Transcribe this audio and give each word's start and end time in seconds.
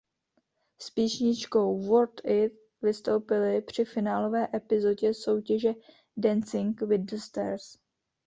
S 0.81 0.89
písničkou 0.89 1.81
"Worth 1.81 2.21
It" 2.25 2.53
vystoupily 2.81 3.61
při 3.61 3.85
finálové 3.85 4.47
epizodě 4.53 5.13
soutěže 5.13 5.73
"Dancing 6.17 6.81
with 6.81 7.01
the 7.01 7.17
Stars". 7.17 7.77